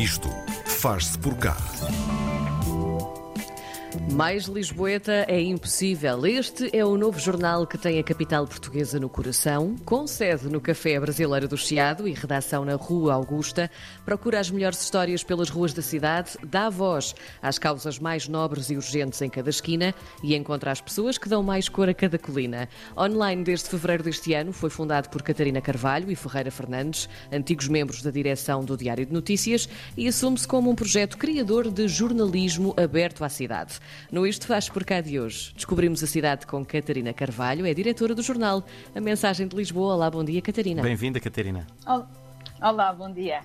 Isto 0.00 0.30
faz-se 0.64 1.18
por 1.18 1.36
cá. 1.36 1.54
Mais 4.12 4.44
Lisboeta 4.44 5.24
é 5.26 5.40
impossível. 5.40 6.24
Este 6.24 6.70
é 6.76 6.84
o 6.84 6.96
novo 6.96 7.18
jornal 7.18 7.66
que 7.66 7.76
tem 7.76 7.98
a 7.98 8.04
capital 8.04 8.46
portuguesa 8.46 9.00
no 9.00 9.08
coração, 9.08 9.74
com 9.84 10.06
sede 10.06 10.48
no 10.48 10.60
Café 10.60 11.00
Brasileiro 11.00 11.48
do 11.48 11.56
Chiado 11.56 12.06
e 12.06 12.12
redação 12.12 12.64
na 12.64 12.76
Rua 12.76 13.14
Augusta. 13.14 13.68
Procura 14.04 14.38
as 14.38 14.48
melhores 14.48 14.80
histórias 14.80 15.24
pelas 15.24 15.48
ruas 15.48 15.72
da 15.72 15.82
cidade, 15.82 16.36
dá 16.46 16.70
voz 16.70 17.16
às 17.42 17.58
causas 17.58 17.98
mais 17.98 18.28
nobres 18.28 18.70
e 18.70 18.76
urgentes 18.76 19.20
em 19.22 19.28
cada 19.28 19.50
esquina 19.50 19.92
e 20.22 20.36
encontra 20.36 20.70
as 20.70 20.80
pessoas 20.80 21.18
que 21.18 21.28
dão 21.28 21.42
mais 21.42 21.68
cor 21.68 21.88
a 21.88 21.94
cada 21.94 22.18
colina. 22.18 22.68
Online 22.96 23.42
desde 23.42 23.68
fevereiro 23.68 24.04
deste 24.04 24.34
ano, 24.34 24.52
foi 24.52 24.70
fundado 24.70 25.08
por 25.08 25.22
Catarina 25.22 25.60
Carvalho 25.60 26.12
e 26.12 26.14
Ferreira 26.14 26.50
Fernandes, 26.50 27.08
antigos 27.32 27.66
membros 27.66 28.02
da 28.02 28.10
direção 28.10 28.64
do 28.64 28.76
Diário 28.76 29.04
de 29.04 29.12
Notícias, 29.12 29.68
e 29.96 30.06
assume-se 30.06 30.46
como 30.46 30.70
um 30.70 30.76
projeto 30.76 31.18
criador 31.18 31.70
de 31.70 31.88
jornalismo 31.88 32.72
aberto 32.76 33.24
à 33.24 33.28
cidade. 33.28 33.79
No 34.10 34.26
Isto 34.26 34.46
Faz 34.46 34.68
Por 34.68 34.84
Cá 34.84 35.00
de 35.00 35.18
hoje, 35.20 35.52
descobrimos 35.54 36.02
a 36.02 36.06
cidade 36.06 36.46
com 36.46 36.64
Catarina 36.64 37.12
Carvalho, 37.12 37.66
é 37.66 37.74
diretora 37.74 38.14
do 38.14 38.22
jornal 38.22 38.64
A 38.94 39.00
Mensagem 39.00 39.46
de 39.46 39.56
Lisboa. 39.56 39.94
Olá, 39.94 40.10
bom 40.10 40.24
dia, 40.24 40.40
Catarina. 40.42 40.82
Bem-vinda, 40.82 41.20
Catarina. 41.20 41.66
Olá, 42.60 42.92
bom 42.92 43.12
dia. 43.12 43.40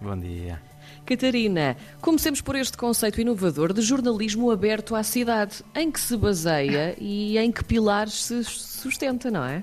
Bom 0.00 0.18
dia. 0.18 0.60
Catarina, 1.04 1.76
comecemos 2.00 2.40
por 2.40 2.56
este 2.56 2.76
conceito 2.76 3.20
inovador 3.20 3.72
de 3.72 3.82
jornalismo 3.82 4.50
aberto 4.50 4.94
à 4.94 5.02
cidade. 5.02 5.62
Em 5.74 5.90
que 5.90 6.00
se 6.00 6.16
baseia 6.16 6.94
e 6.98 7.36
em 7.38 7.50
que 7.50 7.64
pilares 7.64 8.14
se 8.14 8.44
sustenta, 8.44 9.30
não 9.30 9.44
é? 9.44 9.62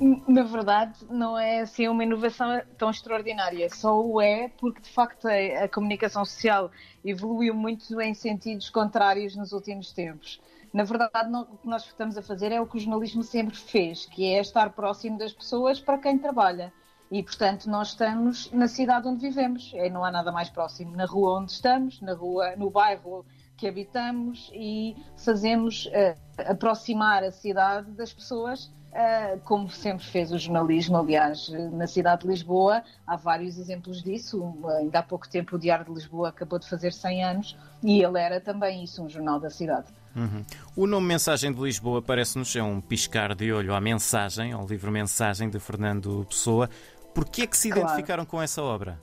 Na 0.00 0.44
verdade, 0.44 1.04
não 1.10 1.36
é 1.36 1.60
assim 1.60 1.88
uma 1.88 2.04
inovação 2.04 2.62
tão 2.76 2.90
extraordinária. 2.90 3.68
Só 3.68 4.00
o 4.00 4.20
é 4.20 4.48
porque, 4.48 4.80
de 4.80 4.90
facto, 4.90 5.26
a, 5.26 5.64
a 5.64 5.68
comunicação 5.68 6.24
social 6.24 6.70
evoluiu 7.04 7.52
muito 7.52 8.00
em 8.00 8.14
sentidos 8.14 8.70
contrários 8.70 9.34
nos 9.34 9.52
últimos 9.52 9.92
tempos. 9.92 10.40
Na 10.72 10.84
verdade, 10.84 11.28
não, 11.30 11.42
o 11.42 11.56
que 11.56 11.66
nós 11.66 11.84
estamos 11.84 12.16
a 12.16 12.22
fazer 12.22 12.52
é 12.52 12.60
o 12.60 12.66
que 12.66 12.76
o 12.76 12.80
jornalismo 12.80 13.22
sempre 13.22 13.56
fez, 13.56 14.06
que 14.06 14.24
é 14.26 14.40
estar 14.40 14.70
próximo 14.70 15.18
das 15.18 15.32
pessoas 15.32 15.80
para 15.80 15.98
quem 15.98 16.16
trabalha. 16.16 16.72
E, 17.10 17.22
portanto, 17.22 17.68
nós 17.68 17.88
estamos 17.88 18.52
na 18.52 18.68
cidade 18.68 19.08
onde 19.08 19.20
vivemos. 19.20 19.72
E 19.74 19.90
não 19.90 20.04
há 20.04 20.12
nada 20.12 20.30
mais 20.30 20.48
próximo. 20.48 20.94
Na 20.94 21.06
rua 21.06 21.40
onde 21.40 21.52
estamos, 21.52 22.00
na 22.00 22.12
rua, 22.12 22.54
no 22.56 22.70
bairro 22.70 23.24
que 23.56 23.66
habitamos 23.66 24.48
e 24.54 24.94
fazemos 25.16 25.86
uh, 25.86 26.16
aproximar 26.46 27.24
a 27.24 27.32
cidade 27.32 27.90
das 27.92 28.12
pessoas 28.12 28.70
Uh, 28.88 29.38
como 29.44 29.70
sempre 29.70 30.04
fez 30.04 30.32
o 30.32 30.38
jornalismo, 30.38 30.96
aliás, 30.96 31.50
na 31.72 31.86
cidade 31.86 32.22
de 32.22 32.28
Lisboa, 32.28 32.82
há 33.06 33.16
vários 33.16 33.58
exemplos 33.58 34.02
disso. 34.02 34.56
Ainda 34.78 35.00
há 35.00 35.02
pouco 35.02 35.28
tempo 35.28 35.56
o 35.56 35.58
Diário 35.58 35.84
de 35.84 35.92
Lisboa 35.92 36.30
acabou 36.30 36.58
de 36.58 36.66
fazer 36.68 36.92
100 36.92 37.24
anos 37.24 37.56
e 37.82 38.02
ele 38.02 38.18
era 38.18 38.40
também 38.40 38.82
isso, 38.82 39.02
um 39.02 39.08
jornal 39.08 39.38
da 39.38 39.50
cidade. 39.50 39.92
Uhum. 40.16 40.42
O 40.74 40.86
nome 40.86 41.06
Mensagem 41.06 41.52
de 41.52 41.60
Lisboa 41.60 42.00
parece-nos 42.00 42.56
é 42.56 42.62
um 42.62 42.80
piscar 42.80 43.34
de 43.34 43.52
olho 43.52 43.74
à 43.74 43.80
mensagem, 43.80 44.52
ao 44.52 44.66
livro 44.66 44.90
Mensagem 44.90 45.50
de 45.50 45.60
Fernando 45.60 46.26
Pessoa. 46.28 46.68
Por 47.14 47.26
que 47.28 47.42
é 47.42 47.46
que 47.46 47.56
se 47.56 47.68
identificaram 47.68 48.24
claro. 48.24 48.30
com 48.30 48.42
essa 48.42 48.62
obra? 48.62 48.98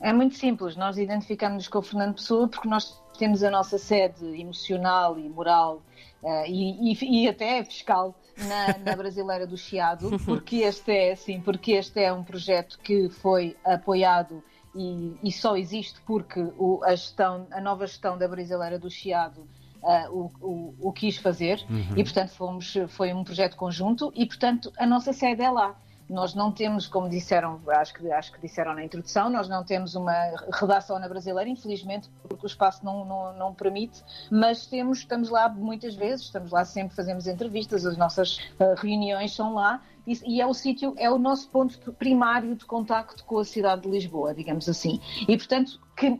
É 0.00 0.12
muito 0.12 0.36
simples, 0.36 0.76
nós 0.76 0.98
identificamos-nos 0.98 1.68
com 1.68 1.78
o 1.78 1.82
Fernando 1.82 2.14
Pessoa 2.16 2.46
porque 2.46 2.68
nós 2.68 3.02
temos 3.18 3.42
a 3.42 3.50
nossa 3.50 3.78
sede 3.78 4.24
emocional 4.38 5.18
e 5.18 5.28
moral 5.28 5.82
uh, 6.22 6.44
e, 6.46 6.92
e, 6.92 7.24
e, 7.24 7.28
até 7.28 7.64
fiscal 7.64 8.14
na, 8.36 8.78
na 8.78 8.96
Brasileira 8.96 9.46
do 9.46 9.56
Chiado, 9.56 10.18
porque 10.24 10.56
este 10.56 10.92
é 10.92 11.12
assim, 11.12 11.40
porque 11.40 11.72
este 11.72 12.00
é 12.00 12.12
um 12.12 12.22
projeto 12.22 12.78
que 12.78 13.08
foi 13.08 13.56
apoiado 13.64 14.42
e, 14.74 15.16
e 15.22 15.32
só 15.32 15.56
existe 15.56 16.00
porque 16.06 16.40
o, 16.58 16.82
a, 16.84 16.90
gestão, 16.90 17.46
a 17.50 17.60
nova 17.60 17.86
gestão 17.86 18.18
da 18.18 18.28
Brasileira 18.28 18.78
do 18.78 18.90
Chiado 18.90 19.46
Uh, 19.82 20.10
o, 20.10 20.32
o, 20.40 20.88
o, 20.88 20.92
quis 20.92 21.16
fazer 21.16 21.64
uhum. 21.70 21.96
e 21.96 22.02
portanto 22.02 22.30
fomos, 22.30 22.74
foi 22.88 23.12
um 23.12 23.22
projeto 23.22 23.56
conjunto 23.56 24.10
e 24.16 24.26
portanto 24.26 24.72
a 24.76 24.84
nossa 24.84 25.12
sede 25.12 25.42
é 25.42 25.50
lá. 25.50 25.76
Nós 26.08 26.34
não 26.34 26.52
temos, 26.52 26.86
como 26.86 27.08
disseram, 27.08 27.60
acho 27.68 27.94
que, 27.94 28.10
acho 28.10 28.32
que 28.32 28.40
disseram 28.40 28.74
na 28.74 28.84
introdução, 28.84 29.28
nós 29.28 29.48
não 29.48 29.64
temos 29.64 29.94
uma 29.94 30.14
redação 30.52 30.98
na 30.98 31.08
brasileira, 31.08 31.50
infelizmente, 31.50 32.08
porque 32.28 32.46
o 32.46 32.48
espaço 32.48 32.84
não, 32.84 33.04
não, 33.04 33.32
não 33.36 33.54
permite, 33.54 34.02
mas 34.30 34.66
temos, 34.66 34.98
estamos 34.98 35.28
lá 35.30 35.48
muitas 35.48 35.94
vezes, 35.94 36.26
estamos 36.26 36.52
lá 36.52 36.64
sempre, 36.64 36.94
fazemos 36.94 37.26
entrevistas, 37.26 37.84
as 37.84 37.96
nossas 37.96 38.38
uh, 38.60 38.74
reuniões 38.80 39.34
são 39.34 39.54
lá 39.54 39.80
e, 40.06 40.40
é 40.40 40.46
o 40.46 40.54
sítio, 40.54 40.94
é 40.96 41.10
o 41.10 41.18
nosso 41.18 41.48
ponto 41.48 41.92
primário 41.94 42.54
de 42.54 42.64
contacto 42.64 43.24
com 43.24 43.38
a 43.38 43.44
cidade 43.44 43.82
de 43.82 43.88
Lisboa, 43.88 44.32
digamos 44.32 44.68
assim. 44.68 45.00
E, 45.26 45.36
portanto, 45.36 45.80
que, 45.96 46.16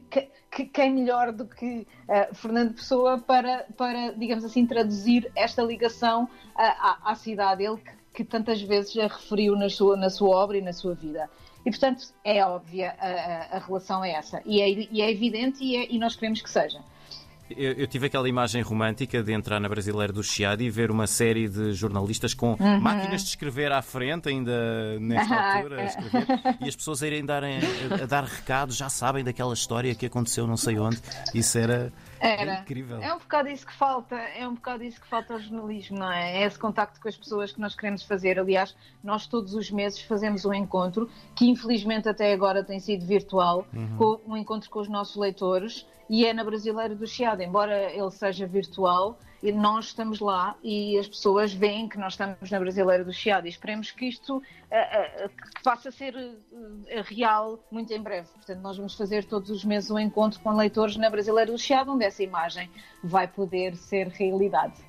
que, 0.51 0.65
quem 0.65 0.93
melhor 0.93 1.31
do 1.31 1.47
que 1.47 1.87
uh, 2.09 2.35
Fernando 2.35 2.75
Pessoa 2.75 3.19
para, 3.19 3.65
para, 3.77 4.13
digamos 4.13 4.45
assim, 4.45 4.67
traduzir 4.67 5.31
esta 5.37 5.63
ligação 5.63 6.25
uh, 6.25 6.29
à, 6.57 7.13
à, 7.13 7.15
cidade. 7.15 7.63
Ele 7.63 7.77
que 7.77 7.96
que 8.17 8.25
tantas 8.25 8.63
vezes 8.63 8.97
a 8.97 9.03
referiu 9.03 9.55
na 9.55 9.69
sua, 9.69 9.95
na 9.95 10.09
sua 10.09 10.35
obra 10.35 10.57
e 10.57 10.63
na 10.63 10.73
sua 10.73 10.95
vida. 10.95 11.29
E, 11.67 11.71
portanto, 11.71 12.07
é 12.25 12.43
óbvia 12.43 12.95
a, 12.99 13.07
a, 13.07 13.57
a 13.57 13.59
relação 13.59 14.03
é 14.03 14.13
essa. 14.13 14.41
E 14.47 14.63
é, 14.63 14.71
e 14.91 15.03
é 15.03 15.11
evidente 15.11 15.63
e, 15.63 15.77
é, 15.77 15.93
e 15.93 15.99
nós 15.99 16.17
queremos 16.17 16.41
que 16.41 16.49
seja. 16.49 16.79
Eu, 17.51 17.73
eu, 17.75 17.87
tive 17.87 18.07
aquela 18.07 18.29
imagem 18.29 18.61
romântica 18.63 19.23
de 19.23 19.33
entrar 19.33 19.61
na 19.61 19.69
Brasileira 19.69 20.13
do 20.13 20.23
Chiado 20.23 20.63
e 20.63 20.71
ver 20.71 20.91
uma 20.91 21.07
série 21.07 21.49
de 21.49 21.73
jornalistas 21.75 22.35
com 22.35 22.57
uhum. 22.59 22.81
máquinas 22.81 23.23
de 23.23 23.29
escrever 23.29 23.71
à 23.71 23.83
frente, 23.83 24.29
ainda 24.29 24.99
nesta 24.99 25.35
altura, 25.55 25.85
escrever, 25.85 26.27
e 26.61 26.69
as 26.69 26.75
pessoas 26.75 27.03
irem 27.03 27.25
darem, 27.25 27.59
a, 27.59 28.03
a, 28.03 28.07
dar 28.07 28.25
recados, 28.25 28.77
já 28.77 28.89
sabem 28.89 29.23
daquela 29.23 29.55
história 29.55 29.95
que 29.95 30.07
aconteceu 30.07 30.45
não 30.47 30.57
sei 30.57 30.79
onde. 30.79 30.99
Isso 31.35 31.57
era, 31.57 31.93
era. 32.21 32.61
incrível. 32.61 32.99
É 33.01 33.15
um 33.15 33.19
bocado 33.19 33.49
isso 33.49 33.67
que 33.67 33.73
falta, 33.73 34.17
é 34.17 34.47
um 34.47 34.55
bocado 34.55 34.85
isso 34.85 35.01
que 35.01 35.07
falta 35.07 35.35
ao 35.35 35.41
jornalismo, 35.41 35.99
não 35.99 36.13
é? 36.13 36.43
É 36.43 36.47
esse 36.47 36.59
contacto 36.59 37.01
com 37.01 37.09
as 37.09 37.17
pessoas 37.17 37.53
que 37.53 37.61
nós 37.61 37.75
queremos 37.75 38.03
fazer. 38.03 38.39
Aliás, 38.39 38.77
nós 39.03 39.27
todos 39.27 39.55
os 39.55 39.71
meses 39.71 40.01
fazemos 40.01 40.45
um 40.45 40.53
encontro, 40.53 41.09
que 41.35 41.49
infelizmente 41.49 42.09
até 42.09 42.33
agora 42.33 42.63
tem 42.65 42.81
sido 42.81 43.05
virtual, 43.07 43.67
uhum. 43.73 44.21
um 44.27 44.37
encontro 44.37 44.69
com 44.71 44.81
os 44.81 44.89
nossos 44.89 45.17
leitores 45.17 45.87
e 46.09 46.25
é 46.25 46.33
na 46.33 46.45
Brasileira 46.45 46.95
do 46.95 47.07
Chiado, 47.07 47.43
embora 47.43 47.93
ele 47.93 48.11
seja 48.11 48.47
virtual, 48.47 49.19
nós 49.53 49.87
estamos 49.87 50.19
lá 50.19 50.57
e 50.63 50.99
as 50.99 51.07
pessoas 51.07 51.53
veem 51.53 51.89
que 51.89 51.99
nós 51.99 52.15
estamos 52.15 52.51
na 52.51 52.59
Brasileira 52.59 53.05
do 53.05 53.13
Chiado 53.13 53.47
e 53.47 53.51
esperemos 53.51 53.91
que 53.91 54.07
isto 54.07 54.39
uh, 54.39 54.41
uh, 54.41 55.31
passe 55.63 55.89
a 55.89 55.93
ser 55.93 56.15
uh, 56.17 57.03
real 57.05 57.59
muito 57.71 57.93
em 57.93 58.01
breve. 58.01 58.29
Portanto, 58.29 58.61
nós 58.61 58.77
vamos 58.77 58.95
fazer 58.95 59.25
todos 59.25 59.51
os 59.51 59.65
meses 59.65 59.91
um 59.91 59.99
encontro 59.99 60.41
com 60.41 60.57
leitores 60.57 60.97
na 60.97 61.11
Brasileira 61.11 61.53
do 61.53 61.59
Chiado, 61.59 61.93
onde 61.93 62.05
essa 62.07 62.23
imagem 62.23 62.71
vai 63.03 63.27
poder 63.27 63.77
ser 63.77 64.09
realidade. 64.09 64.87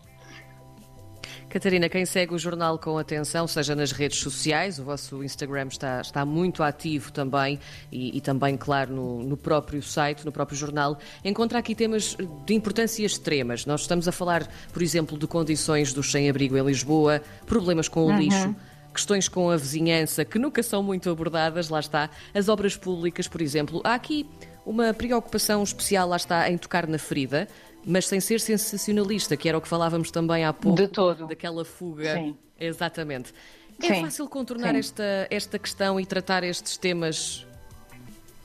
Catarina, 1.50 1.88
quem 1.88 2.06
segue 2.06 2.34
o 2.34 2.38
jornal 2.38 2.78
com 2.78 2.98
atenção, 2.98 3.48
seja 3.48 3.74
nas 3.74 3.94
redes 3.94 4.20
sociais, 4.20 4.80
o 4.80 4.84
vosso 4.84 5.24
Instagram 5.24 5.68
está, 5.68 6.02
está 6.02 6.26
muito 6.26 6.62
ativo 6.62 7.10
também 7.10 7.58
e, 7.90 8.18
e 8.18 8.22
também, 8.22 8.58
claro, 8.58 8.94
no, 8.94 9.24
no, 9.24 9.38
próprio 9.38 9.82
site, 9.82 10.26
no 10.26 10.32
próprio 10.32 10.58
jornal, 10.58 10.98
encontra 11.24 11.60
aqui 11.60 11.74
temas 11.74 12.18
de 12.46 12.54
importância 12.54 13.06
extremas. 13.06 13.66
Nós 13.66 13.82
estamos 13.82 14.10
a 14.10 14.12
falar, 14.12 14.46
por 14.74 14.82
exemplo, 14.82 15.18
de 15.18 15.26
condições 15.26 15.94
do 15.94 16.04
sem-abrigo 16.04 16.58
em 16.58 16.66
Lisboa, 16.66 17.22
problemas 17.46 17.88
com 17.88 18.02
o 18.02 18.08
uhum. 18.08 18.20
lixo 18.20 18.54
questões 18.98 19.30
com 19.30 19.50
a 19.52 19.56
vizinhança 19.56 20.26
que 20.26 20.40
nunca 20.40 20.64
são 20.64 20.82
muito 20.82 21.10
abordadas, 21.10 21.70
lá 21.70 21.80
está, 21.80 22.10
as 22.34 22.50
obras 22.50 22.76
públicas, 22.76 23.28
por 23.28 23.42
exemplo. 23.42 23.80
Há 23.84 23.94
aqui 23.94 24.28
uma 24.66 24.92
preocupação 24.94 25.62
especial, 25.62 26.10
lá 26.10 26.18
está, 26.18 26.50
em 26.50 26.58
tocar 26.58 26.88
na 26.88 26.98
ferida, 26.98 27.48
mas 27.86 28.08
sem 28.08 28.20
ser 28.20 28.40
sensacionalista, 28.40 29.38
que 29.38 29.48
era 29.48 29.58
o 29.58 29.62
que 29.62 29.68
falávamos 29.68 30.10
também 30.10 30.44
há 30.44 30.52
pouco. 30.52 30.76
De 30.76 30.88
todo. 30.88 31.28
Daquela 31.28 31.64
fuga. 31.64 32.16
Sim. 32.16 32.36
Exatamente. 32.60 33.34
É 33.82 33.88
sim. 33.88 34.02
fácil 34.02 34.28
contornar 34.28 34.76
esta, 34.76 35.28
esta 35.30 35.60
questão 35.60 36.00
e 36.00 36.06
tratar 36.06 36.44
estes 36.44 36.76
temas 36.76 37.46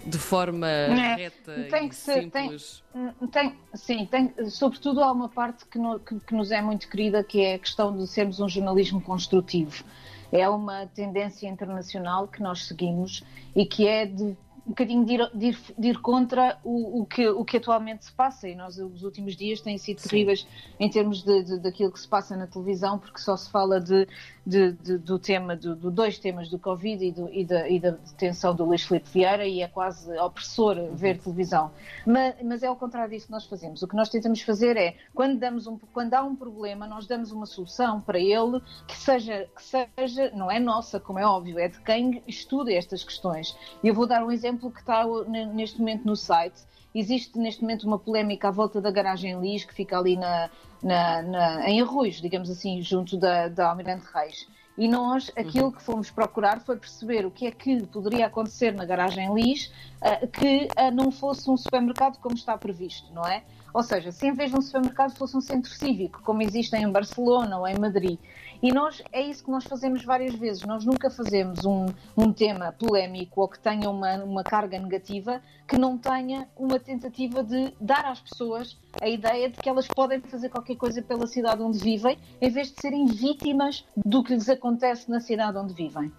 de 0.04 0.18
forma 0.18 0.68
é, 0.68 1.14
reta 1.14 1.68
tem 1.70 1.88
que 1.88 1.94
ser, 1.94 2.24
simples? 2.24 2.82
Tem, 2.92 3.28
tem, 3.28 3.56
sim, 3.74 4.06
tem, 4.06 4.50
sobretudo 4.50 5.02
há 5.02 5.12
uma 5.12 5.28
parte 5.28 5.64
que, 5.66 5.78
no, 5.78 5.98
que, 6.00 6.18
que, 6.20 6.34
nos 6.34 6.50
é 6.50 6.60
muito 6.60 6.88
querida, 6.88 7.22
que 7.22 7.40
é 7.40 7.54
a 7.54 7.58
questão 7.58 7.96
de 7.96 8.06
sermos 8.06 8.40
um 8.40 8.48
jornalismo 8.48 9.00
construtivo. 9.00 9.84
É 10.32 10.48
uma 10.48 10.86
tendência 10.86 11.46
internacional 11.46 12.26
que 12.26 12.42
nós 12.42 12.66
seguimos 12.66 13.22
e 13.54 13.66
que 13.66 13.86
é 13.86 14.06
de 14.06 14.36
um 14.64 14.70
bocadinho 14.70 15.04
de 15.04 15.14
ir, 15.14 15.30
de 15.34 15.46
ir, 15.46 15.58
de 15.76 15.88
ir 15.88 16.00
contra 16.00 16.58
o, 16.62 17.02
o, 17.02 17.06
que, 17.06 17.28
o 17.28 17.44
que 17.44 17.56
atualmente 17.56 18.04
se 18.04 18.12
passa. 18.12 18.48
E 18.48 18.54
nós, 18.54 18.78
os 18.78 19.02
últimos 19.02 19.36
dias, 19.36 19.60
têm 19.60 19.76
sido 19.76 20.00
Sim. 20.00 20.08
terríveis 20.08 20.46
em 20.78 20.88
termos 20.88 21.22
de, 21.22 21.42
de, 21.42 21.58
daquilo 21.58 21.92
que 21.92 22.00
se 22.00 22.08
passa 22.08 22.36
na 22.36 22.46
televisão, 22.46 22.98
porque 22.98 23.18
só 23.18 23.36
se 23.36 23.50
fala 23.50 23.80
de 23.80 24.06
de, 24.44 24.72
de, 24.72 24.98
do 24.98 25.18
tema, 25.18 25.56
do, 25.56 25.76
do, 25.76 25.90
dois 25.90 26.18
temas 26.18 26.48
do 26.48 26.58
Covid 26.58 27.04
e, 27.04 27.12
do, 27.12 27.28
e, 27.32 27.44
da, 27.44 27.68
e, 27.68 27.78
da, 27.78 27.90
detenção 27.90 28.54
do 28.54 28.64
Luís 28.64 28.82
Filipe 28.82 29.08
Vieira 29.08 29.46
e 29.46 29.62
é 29.62 29.68
quase 29.68 30.10
opressor 30.18 30.76
ver 30.92 31.18
televisão. 31.18 31.70
Mas, 32.04 32.34
mas, 32.42 32.62
é 32.62 32.66
ao 32.66 32.76
contrário 32.76 33.10
disso 33.10 33.26
que 33.26 33.32
nós 33.32 33.46
fazemos. 33.46 33.82
O 33.82 33.88
que 33.88 33.94
nós 33.94 34.08
tentamos 34.08 34.42
fazer 34.42 34.76
é, 34.76 34.96
quando, 35.14 35.38
damos 35.38 35.66
um, 35.66 35.78
quando 35.92 36.14
há 36.14 36.22
um 36.22 36.34
problema, 36.34 36.86
nós 36.86 37.06
damos 37.06 37.30
uma 37.30 37.46
solução 37.46 38.00
para 38.00 38.18
ele 38.18 38.60
que 38.86 38.96
seja, 38.96 39.48
que 39.54 39.62
seja, 39.62 40.30
não 40.34 40.50
é 40.50 40.58
nossa, 40.58 40.98
como 40.98 41.18
é 41.18 41.26
óbvio, 41.26 41.58
é 41.58 41.68
de 41.68 41.80
quem 41.80 42.22
estuda 42.26 42.72
estas 42.72 43.04
questões. 43.04 43.56
Eu 43.82 43.94
vou 43.94 44.06
dar 44.06 44.24
um 44.24 44.30
exemplo 44.30 44.70
que 44.70 44.80
está 44.80 45.04
neste 45.28 45.78
momento 45.78 46.04
no 46.04 46.16
site. 46.16 46.60
Existe 46.94 47.38
neste 47.38 47.62
momento 47.62 47.86
uma 47.86 47.98
polémica 47.98 48.48
à 48.48 48.50
volta 48.50 48.80
da 48.80 48.90
garagem 48.90 49.40
Lis, 49.40 49.64
que 49.64 49.74
fica 49.74 49.98
ali 49.98 50.16
na, 50.16 50.50
na, 50.82 51.22
na, 51.22 51.70
em 51.70 51.80
Arroios, 51.80 52.20
digamos 52.20 52.50
assim, 52.50 52.82
junto 52.82 53.16
da, 53.16 53.48
da 53.48 53.70
Almirante 53.70 54.06
Reis. 54.12 54.46
E 54.76 54.88
nós, 54.88 55.30
aquilo 55.36 55.66
uhum. 55.66 55.72
que 55.72 55.82
fomos 55.82 56.10
procurar 56.10 56.60
foi 56.60 56.76
perceber 56.76 57.26
o 57.26 57.30
que 57.30 57.46
é 57.46 57.50
que 57.50 57.86
poderia 57.86 58.26
acontecer 58.26 58.72
na 58.72 58.84
garagem 58.86 59.34
Lis 59.34 59.70
uh, 60.00 60.26
que 60.28 60.68
uh, 60.78 60.90
não 60.90 61.10
fosse 61.10 61.50
um 61.50 61.56
supermercado 61.56 62.18
como 62.18 62.34
está 62.34 62.56
previsto, 62.56 63.12
não 63.12 63.24
é? 63.24 63.42
Ou 63.74 63.82
seja, 63.82 64.12
se 64.12 64.26
em 64.26 64.32
vez 64.32 64.50
de 64.50 64.56
um 64.56 64.62
supermercado 64.62 65.14
fosse 65.16 65.36
um 65.36 65.40
centro 65.40 65.70
cívico, 65.70 66.22
como 66.22 66.42
existe 66.42 66.74
em 66.76 66.90
Barcelona 66.90 67.58
ou 67.58 67.66
em 67.66 67.78
Madrid. 67.78 68.18
E 68.62 68.72
nós, 68.72 69.02
é 69.10 69.20
isso 69.20 69.44
que 69.44 69.50
nós 69.50 69.64
fazemos 69.64 70.04
várias 70.04 70.36
vezes. 70.36 70.62
Nós 70.62 70.84
nunca 70.84 71.10
fazemos 71.10 71.64
um, 71.64 71.86
um 72.16 72.32
tema 72.32 72.70
polémico 72.70 73.40
ou 73.40 73.48
que 73.48 73.58
tenha 73.58 73.90
uma, 73.90 74.22
uma 74.22 74.44
carga 74.44 74.78
negativa 74.78 75.42
que 75.66 75.76
não 75.76 75.98
tenha 75.98 76.46
uma 76.56 76.78
tentativa 76.78 77.42
de 77.42 77.74
dar 77.80 78.04
às 78.04 78.20
pessoas 78.20 78.78
a 79.00 79.08
ideia 79.08 79.50
de 79.50 79.58
que 79.58 79.68
elas 79.68 79.88
podem 79.88 80.20
fazer 80.20 80.48
qualquer 80.48 80.76
coisa 80.76 81.02
pela 81.02 81.26
cidade 81.26 81.60
onde 81.60 81.78
vivem, 81.78 82.16
em 82.40 82.50
vez 82.50 82.70
de 82.70 82.80
serem 82.80 83.06
vítimas 83.06 83.84
do 83.96 84.22
que 84.22 84.32
lhes 84.32 84.48
acontece 84.48 85.10
na 85.10 85.18
cidade 85.18 85.58
onde 85.58 85.74
vivem. 85.74 86.12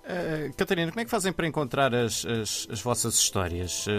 Uh, 0.00 0.54
Catarina, 0.56 0.90
como 0.90 1.00
é 1.00 1.04
que 1.04 1.10
fazem 1.10 1.32
para 1.32 1.46
encontrar 1.46 1.94
as, 1.94 2.24
as, 2.24 2.66
as 2.70 2.80
vossas 2.80 3.14
histórias? 3.14 3.86
Uh, 3.86 3.90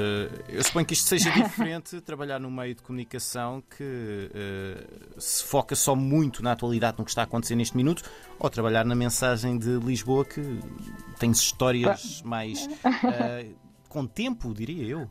eu 0.49 0.63
suponho 0.63 0.85
que 0.85 0.93
isto 0.93 1.07
seja 1.07 1.29
diferente 1.31 2.01
trabalhar 2.01 2.39
no 2.39 2.49
meio 2.49 2.73
de 2.73 2.81
comunicação 2.81 3.63
que 3.77 4.29
uh, 4.33 5.21
se 5.21 5.43
foca 5.43 5.75
só 5.75 5.95
muito 5.95 6.43
na 6.43 6.53
atualidade, 6.53 6.97
no 6.97 7.05
que 7.05 7.11
está 7.11 7.23
acontecendo 7.23 7.59
neste 7.59 7.77
minuto, 7.77 8.03
ou 8.39 8.49
trabalhar 8.49 8.83
na 8.83 8.95
mensagem 8.95 9.57
de 9.57 9.77
Lisboa 9.77 10.25
que 10.25 10.41
tem 11.19 11.31
histórias 11.31 12.21
mais 12.23 12.67
com 13.87 14.07
tempo, 14.07 14.53
diria 14.53 14.87
eu. 14.87 15.09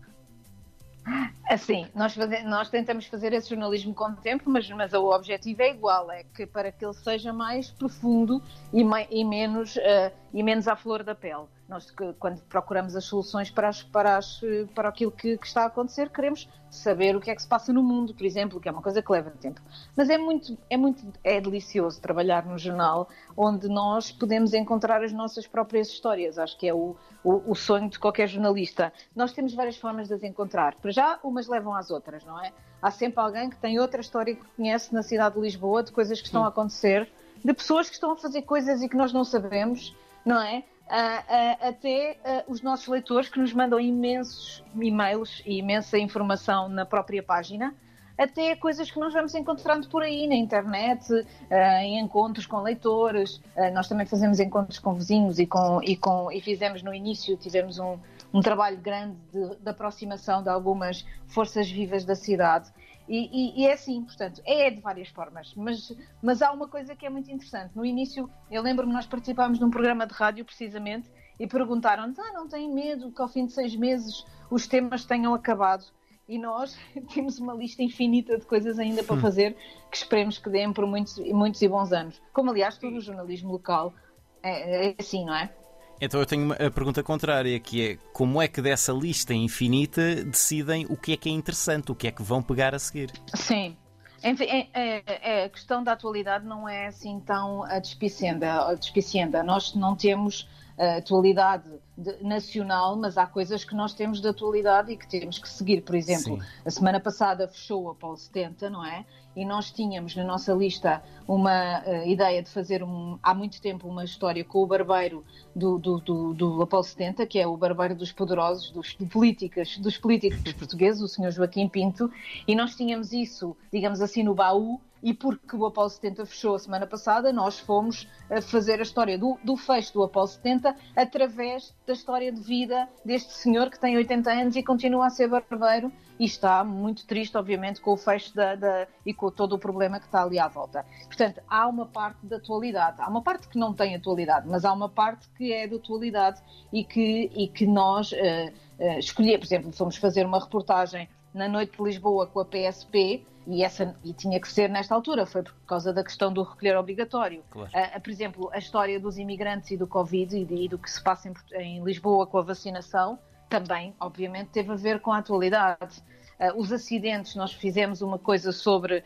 Assim, 1.48 1.88
nós, 1.94 2.14
fazemos, 2.14 2.48
nós 2.48 2.70
tentamos 2.70 3.06
fazer 3.06 3.32
esse 3.32 3.48
jornalismo 3.48 3.92
com 3.92 4.14
tempo, 4.14 4.48
mas, 4.48 4.68
mas 4.70 4.92
o 4.92 5.10
objetivo 5.10 5.62
é 5.62 5.70
igual, 5.70 6.10
é 6.12 6.22
que 6.22 6.46
para 6.46 6.70
que 6.70 6.84
ele 6.84 6.94
seja 6.94 7.32
mais 7.32 7.70
profundo 7.72 8.40
e, 8.72 8.82
e 9.10 9.24
menos, 9.24 9.74
uh, 9.76 10.12
e 10.32 10.42
menos 10.42 10.68
à 10.68 10.76
flor 10.76 11.02
da 11.02 11.14
pele. 11.14 11.46
Nós, 11.68 11.92
quando 12.18 12.40
procuramos 12.42 12.96
as 12.96 13.04
soluções 13.04 13.50
para, 13.50 13.68
as, 13.68 13.82
para, 13.82 14.16
as, 14.16 14.40
para 14.74 14.88
aquilo 14.88 15.12
que, 15.12 15.38
que, 15.38 15.46
está 15.46 15.62
a 15.62 15.66
acontecer, 15.66 16.10
queremos 16.10 16.48
saber 16.68 17.14
o 17.14 17.20
que 17.20 17.30
é 17.30 17.34
que 17.34 17.42
se 17.42 17.48
passa 17.48 17.72
no 17.72 17.82
mundo, 17.82 18.14
por 18.14 18.24
exemplo, 18.24 18.60
que 18.60 18.68
é 18.68 18.72
uma 18.72 18.82
coisa 18.82 19.00
que 19.00 19.10
leva 19.12 19.30
tempo. 19.30 19.60
Mas 19.96 20.10
é 20.10 20.18
muito, 20.18 20.58
é 20.68 20.76
muito 20.76 21.04
é 21.22 21.40
delicioso 21.40 22.00
trabalhar 22.00 22.44
no 22.44 22.58
jornal 22.58 23.08
onde 23.36 23.68
nós 23.68 24.10
podemos 24.10 24.52
encontrar 24.52 25.02
as 25.02 25.12
nossas 25.12 25.46
próprias 25.46 25.88
histórias. 25.88 26.38
Acho 26.38 26.58
que 26.58 26.66
é 26.66 26.74
o, 26.74 26.96
o, 27.22 27.52
o 27.52 27.54
sonho 27.54 27.88
de 27.88 27.98
qualquer 27.98 28.28
jornalista. 28.28 28.92
Nós 29.14 29.32
temos 29.32 29.54
várias 29.54 29.76
formas 29.76 30.08
de 30.08 30.14
as 30.14 30.22
encontrar. 30.22 30.74
Para 30.76 30.90
já, 30.90 31.20
umas 31.22 31.46
levam 31.46 31.74
às 31.74 31.90
outras, 31.90 32.24
não 32.24 32.42
é? 32.42 32.52
Há 32.82 32.90
sempre 32.90 33.20
alguém 33.20 33.50
que 33.50 33.56
tem 33.56 33.78
outra 33.78 34.00
história 34.00 34.34
que 34.34 34.44
conhece 34.56 34.92
na 34.94 35.02
cidade 35.02 35.34
de 35.34 35.40
Lisboa, 35.40 35.82
de 35.82 35.92
coisas 35.92 36.20
que 36.20 36.26
estão 36.26 36.44
a 36.44 36.48
acontecer, 36.48 37.10
de 37.44 37.54
pessoas 37.54 37.88
que 37.88 37.94
estão 37.94 38.12
a 38.12 38.16
fazer 38.16 38.42
coisas 38.42 38.82
e 38.82 38.88
que 38.88 38.96
nós 38.96 39.12
não 39.12 39.24
sabemos, 39.24 39.94
não 40.24 40.40
é? 40.40 40.64
uh, 40.90 41.68
até 41.68 42.16
uh, 42.24 42.52
os 42.52 42.60
nossos 42.62 42.88
leitores 42.88 43.28
que 43.28 43.38
nos 43.38 43.52
mandam 43.52 43.78
imensos 43.78 44.62
e-mails 44.74 45.42
e 45.46 45.58
imensa 45.58 45.98
informação 45.98 46.68
na 46.68 46.84
própria 46.84 47.22
página, 47.22 47.74
até 48.18 48.54
coisas 48.54 48.90
que 48.90 48.98
nós 48.98 49.14
vamos 49.14 49.34
encontrando 49.34 49.88
por 49.88 50.02
aí 50.02 50.26
na 50.26 50.34
internet, 50.34 51.10
uh, 51.12 51.54
em 51.80 51.98
encontros 51.98 52.46
com 52.46 52.60
leitores. 52.60 53.40
nós 53.72 53.88
também 53.88 54.04
fazemos 54.04 54.40
encontros 54.40 54.78
com 54.78 54.92
vizinhos 54.94 55.38
e, 55.38 55.46
com, 55.46 55.80
e, 55.82 55.96
com, 55.96 56.30
e 56.30 56.40
fizemos 56.40 56.82
no 56.82 56.92
início, 56.92 57.36
tivemos 57.36 57.78
um, 57.78 57.96
um 58.32 58.40
trabalho 58.40 58.76
grande 58.76 59.16
de, 59.32 59.56
de 59.56 59.70
aproximação 59.70 60.42
de 60.42 60.50
algumas 60.50 61.06
forças 61.28 61.70
vivas 61.70 62.04
da 62.04 62.14
cidade. 62.14 62.70
E, 63.10 63.28
e, 63.32 63.62
e, 63.62 63.66
é 63.66 63.72
assim, 63.72 64.04
portanto, 64.04 64.40
é 64.46 64.70
de 64.70 64.80
várias 64.80 65.08
formas, 65.08 65.52
mas, 65.56 65.92
mas 66.22 66.40
há 66.40 66.52
uma 66.52 66.68
coisa 66.68 66.94
que 66.94 67.04
é 67.04 67.10
muito 67.10 67.28
interessante. 67.28 67.74
No 67.74 67.84
início, 67.84 68.30
eu 68.48 68.62
lembro-me, 68.62 68.92
nós 68.92 69.04
participámos 69.04 69.58
num 69.58 69.68
programa 69.68 70.06
de 70.06 70.14
rádio, 70.14 70.44
precisamente, 70.44 71.10
e 71.36 71.44
perguntaram-nos: 71.44 72.16
ah, 72.20 72.32
não 72.32 72.46
têm 72.46 72.72
medo 72.72 73.10
que 73.10 73.20
ao 73.20 73.26
fim 73.26 73.46
de 73.46 73.52
seis 73.52 73.74
meses 73.74 74.24
os 74.48 74.68
temas 74.68 75.04
tenham 75.04 75.34
acabado? 75.34 75.84
E 76.28 76.38
nós 76.38 76.78
temos 77.12 77.40
uma 77.40 77.52
lista 77.52 77.82
infinita 77.82 78.38
de 78.38 78.46
coisas 78.46 78.78
ainda 78.78 79.02
para 79.02 79.16
hum. 79.16 79.20
fazer 79.20 79.56
que 79.90 79.96
esperemos 79.96 80.38
que 80.38 80.48
deem 80.48 80.72
por 80.72 80.86
muitos, 80.86 81.18
muitos 81.18 81.60
e 81.62 81.66
bons 81.66 81.92
anos. 81.92 82.22
Como, 82.32 82.50
aliás, 82.50 82.78
todo 82.78 82.96
o 82.96 83.00
jornalismo 83.00 83.50
local 83.50 83.92
é, 84.40 84.90
é 84.90 84.94
assim, 84.96 85.24
não 85.24 85.34
é? 85.34 85.52
Então 86.00 86.18
eu 86.18 86.26
tenho 86.26 86.52
a 86.52 86.70
pergunta 86.70 87.02
contrária, 87.02 87.58
que 87.60 87.90
é 87.90 87.98
como 88.12 88.40
é 88.40 88.48
que 88.48 88.62
dessa 88.62 88.92
lista 88.92 89.34
infinita 89.34 90.24
decidem 90.24 90.86
o 90.88 90.96
que 90.96 91.12
é 91.12 91.16
que 91.16 91.28
é 91.28 91.32
interessante, 91.32 91.92
o 91.92 91.94
que 91.94 92.08
é 92.08 92.10
que 92.10 92.22
vão 92.22 92.42
pegar 92.42 92.74
a 92.74 92.78
seguir? 92.78 93.10
Sim. 93.34 93.76
Enfim, 94.22 94.44
é, 94.44 94.68
é, 94.74 95.02
é, 95.06 95.44
a 95.44 95.48
questão 95.48 95.82
da 95.82 95.92
atualidade 95.92 96.44
não 96.44 96.68
é 96.68 96.86
assim 96.86 97.20
tão 97.20 97.64
despicienda. 97.80 98.74
despicienda. 98.74 99.42
Nós 99.42 99.74
não 99.74 99.96
temos 99.96 100.48
atualidade 100.80 101.70
de, 101.96 102.22
nacional, 102.24 102.96
mas 102.96 103.18
há 103.18 103.26
coisas 103.26 103.64
que 103.64 103.74
nós 103.74 103.92
temos 103.92 104.20
de 104.20 104.28
atualidade 104.28 104.92
e 104.92 104.96
que 104.96 105.06
temos 105.06 105.38
que 105.38 105.48
seguir. 105.48 105.82
Por 105.82 105.94
exemplo, 105.94 106.40
Sim. 106.40 106.46
a 106.64 106.70
semana 106.70 106.98
passada 106.98 107.46
fechou 107.46 107.88
a 107.88 107.92
Apolo 107.92 108.16
70, 108.16 108.70
não 108.70 108.84
é? 108.84 109.04
E 109.36 109.44
nós 109.44 109.70
tínhamos 109.70 110.16
na 110.16 110.24
nossa 110.24 110.52
lista 110.52 111.02
uma 111.28 111.80
uh, 111.80 112.08
ideia 112.08 112.42
de 112.42 112.50
fazer 112.50 112.82
um, 112.82 113.18
há 113.22 113.34
muito 113.34 113.60
tempo 113.60 113.86
uma 113.86 114.04
história 114.04 114.42
com 114.42 114.62
o 114.62 114.66
barbeiro 114.66 115.24
do, 115.54 115.78
do, 115.78 116.00
do, 116.00 116.34
do 116.34 116.62
Apolo 116.62 116.82
70, 116.82 117.26
que 117.26 117.38
é 117.38 117.46
o 117.46 117.56
barbeiro 117.56 117.94
dos 117.94 118.10
poderosos, 118.10 118.70
dos, 118.70 118.94
do 118.94 119.06
políticas, 119.06 119.76
dos 119.76 119.98
políticos 119.98 120.40
portugueses, 120.54 121.02
o 121.02 121.08
senhor 121.08 121.30
Joaquim 121.30 121.68
Pinto, 121.68 122.10
e 122.48 122.56
nós 122.56 122.74
tínhamos 122.74 123.12
isso, 123.12 123.56
digamos 123.72 124.00
assim, 124.00 124.22
no 124.22 124.34
baú 124.34 124.80
e 125.02 125.14
porque 125.14 125.56
o 125.56 125.66
Apolo 125.66 125.88
70 125.88 126.26
fechou 126.26 126.54
a 126.54 126.58
semana 126.58 126.86
passada, 126.86 127.32
nós 127.32 127.58
fomos 127.58 128.08
a 128.30 128.40
fazer 128.40 128.80
a 128.80 128.82
história 128.82 129.18
do, 129.18 129.38
do 129.42 129.56
fecho 129.56 129.92
do 129.92 130.02
Apolo 130.02 130.26
70 130.26 130.74
através 130.96 131.74
da 131.86 131.92
história 131.92 132.30
de 132.30 132.40
vida 132.40 132.88
deste 133.04 133.32
senhor 133.32 133.70
que 133.70 133.78
tem 133.78 133.96
80 133.96 134.30
anos 134.30 134.56
e 134.56 134.62
continua 134.62 135.06
a 135.06 135.10
ser 135.10 135.28
barbeiro 135.28 135.92
e 136.18 136.26
está 136.26 136.62
muito 136.62 137.06
triste, 137.06 137.34
obviamente, 137.38 137.80
com 137.80 137.92
o 137.92 137.96
fecho 137.96 138.34
da, 138.34 138.54
da, 138.54 138.86
e 139.06 139.14
com 139.14 139.30
todo 139.30 139.54
o 139.54 139.58
problema 139.58 139.98
que 139.98 140.04
está 140.04 140.22
ali 140.22 140.38
à 140.38 140.48
volta. 140.48 140.84
Portanto, 141.06 141.40
há 141.48 141.66
uma 141.66 141.86
parte 141.86 142.26
da 142.26 142.36
atualidade, 142.36 143.00
há 143.00 143.08
uma 143.08 143.22
parte 143.22 143.48
que 143.48 143.58
não 143.58 143.72
tem 143.72 143.94
atualidade, 143.94 144.46
mas 144.46 144.66
há 144.66 144.72
uma 144.72 144.88
parte 144.88 145.30
que 145.30 145.50
é 145.50 145.66
de 145.66 145.76
atualidade 145.76 146.42
e 146.70 146.84
que, 146.84 147.30
e 147.34 147.48
que 147.48 147.66
nós 147.66 148.12
uh, 148.12 148.16
uh. 148.16 149.14
Por 149.14 149.24
exemplo, 149.24 149.72
fomos 149.72 149.96
fazer 149.96 150.26
uma 150.26 150.38
reportagem 150.38 151.08
na 151.32 151.48
noite 151.48 151.76
de 151.76 151.82
Lisboa 151.82 152.26
com 152.26 152.40
a 152.40 152.44
PSP 152.44 153.24
e, 153.50 153.64
essa, 153.64 153.96
e 154.04 154.12
tinha 154.12 154.40
que 154.40 154.48
ser 154.48 154.70
nesta 154.70 154.94
altura, 154.94 155.26
foi 155.26 155.42
por 155.42 155.54
causa 155.66 155.92
da 155.92 156.04
questão 156.04 156.32
do 156.32 156.42
recolher 156.42 156.76
obrigatório. 156.76 157.42
Claro. 157.50 157.70
Uh, 157.74 158.00
por 158.00 158.10
exemplo, 158.10 158.50
a 158.52 158.58
história 158.58 159.00
dos 159.00 159.18
imigrantes 159.18 159.72
e 159.72 159.76
do 159.76 159.86
Covid 159.86 160.36
e, 160.36 160.44
de, 160.44 160.54
e 160.54 160.68
do 160.68 160.78
que 160.78 160.88
se 160.88 161.02
passa 161.02 161.28
em, 161.28 161.34
em, 161.54 161.84
Lisboa 161.84 162.26
com 162.26 162.38
a 162.38 162.42
vacinação 162.42 163.18
também, 163.48 163.92
obviamente, 163.98 164.50
teve 164.50 164.70
a 164.70 164.76
ver 164.76 165.00
com 165.00 165.12
a 165.12 165.18
atualidade. 165.18 166.00
Uh, 166.38 166.56
os 166.60 166.72
acidentes, 166.72 167.34
nós 167.34 167.52
fizemos 167.52 168.02
uma 168.02 168.18
coisa 168.18 168.52
sobre 168.52 169.02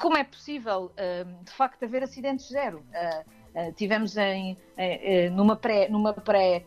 como 0.00 0.16
é 0.16 0.24
possível, 0.24 0.90
uh, 0.92 1.44
de 1.44 1.52
facto, 1.52 1.84
haver 1.84 2.02
acidentes 2.02 2.48
zero. 2.48 2.82
tivemos 3.76 4.16
em, 4.16 4.56
numa 5.32 5.56
pré-campanha, 5.56 5.88
numa 5.88 6.12
pré 6.12 6.62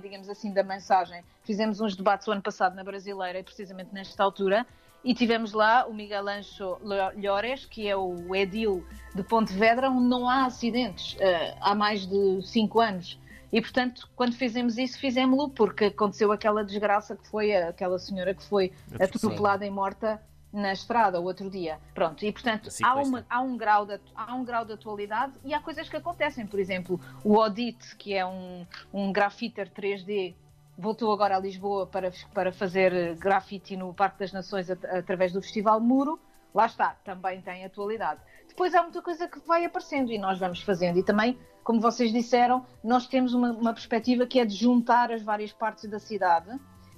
digamos 0.00 0.28
assim, 0.28 0.52
da 0.52 0.62
mensagem, 0.62 1.22
fizemos 1.42 1.80
uns 1.80 1.94
debates 1.94 2.26
o 2.26 2.32
ano 2.32 2.42
passado 2.42 2.74
na 2.74 2.82
Brasileira 2.82 3.38
e 3.38 3.42
precisamente 3.42 3.92
nesta 3.92 4.22
altura, 4.24 4.66
e 5.04 5.14
tivemos 5.14 5.52
lá 5.52 5.86
o 5.86 5.94
Miguel 5.94 6.28
Ancho 6.28 6.78
Llores, 7.16 7.64
que 7.64 7.88
é 7.88 7.96
o 7.96 8.34
edil 8.34 8.84
de 9.14 9.22
Pontevedra, 9.22 9.90
onde 9.90 10.08
não 10.08 10.28
há 10.28 10.46
acidentes 10.46 11.14
uh, 11.14 11.56
há 11.60 11.74
mais 11.74 12.06
de 12.06 12.42
cinco 12.42 12.80
anos. 12.80 13.18
E, 13.52 13.60
portanto, 13.60 14.08
quando 14.16 14.34
fizemos 14.34 14.78
isso, 14.78 14.98
fizemos-lo 14.98 15.50
porque 15.50 15.86
aconteceu 15.86 16.32
aquela 16.32 16.64
desgraça 16.64 17.16
que 17.16 17.28
foi 17.28 17.54
aquela 17.54 17.98
senhora 17.98 18.34
que 18.34 18.42
foi 18.42 18.72
atropelada 18.98 19.66
e 19.66 19.70
morta 19.70 20.22
na 20.52 20.72
estrada 20.72 21.20
o 21.20 21.24
outro 21.24 21.50
dia. 21.50 21.78
Pronto, 21.94 22.24
e 22.24 22.32
portanto 22.32 22.68
há, 22.82 22.94
uma, 22.94 23.26
há, 23.28 23.40
um 23.40 23.56
grau 23.56 23.86
de, 23.86 23.98
há 24.14 24.34
um 24.34 24.44
grau 24.44 24.64
de 24.64 24.72
atualidade 24.72 25.32
e 25.44 25.54
há 25.54 25.60
coisas 25.60 25.88
que 25.88 25.96
acontecem. 25.96 26.46
Por 26.46 26.60
exemplo, 26.60 27.00
o 27.24 27.40
Audit, 27.40 27.96
que 27.96 28.14
é 28.14 28.24
um, 28.24 28.66
um 28.92 29.12
grafiter 29.12 29.70
3D 29.70 30.34
voltou 30.76 31.12
agora 31.12 31.36
a 31.36 31.40
Lisboa 31.40 31.86
para, 31.86 32.12
para 32.32 32.52
fazer 32.52 33.14
grafite 33.16 33.76
no 33.76 33.92
Parque 33.94 34.18
das 34.18 34.32
Nações 34.32 34.70
at 34.70 34.84
através 34.84 35.32
do 35.32 35.40
Festival 35.40 35.80
Muro. 35.80 36.18
Lá 36.54 36.66
está, 36.66 36.96
também 37.04 37.40
tem 37.40 37.64
atualidade. 37.64 38.20
depois 38.46 38.74
há 38.74 38.82
muita 38.82 39.00
coisa 39.00 39.26
que 39.26 39.38
vai 39.46 39.64
aparecendo 39.64 40.12
e 40.12 40.18
nós 40.18 40.38
vamos 40.38 40.60
fazendo. 40.60 40.98
E 40.98 41.02
também, 41.02 41.38
como 41.64 41.80
vocês 41.80 42.12
disseram, 42.12 42.66
nós 42.84 43.06
temos 43.06 43.32
uma, 43.32 43.52
uma 43.52 43.72
perspectiva 43.72 44.26
que 44.26 44.38
é 44.38 44.44
de 44.44 44.54
juntar 44.54 45.10
as 45.10 45.22
várias 45.22 45.52
partes 45.52 45.88
da 45.88 45.98
cidade 45.98 46.50